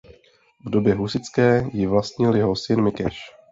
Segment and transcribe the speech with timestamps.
[0.65, 3.31] V době husitské ji vlastnil jeho syn Mikeš.